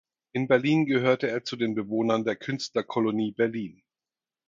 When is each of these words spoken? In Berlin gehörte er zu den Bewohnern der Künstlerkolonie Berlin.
In 0.31 0.47
Berlin 0.47 0.87
gehörte 0.87 1.27
er 1.29 1.43
zu 1.43 1.55
den 1.55 1.75
Bewohnern 1.75 2.23
der 2.25 2.35
Künstlerkolonie 2.35 3.33
Berlin. 3.33 3.83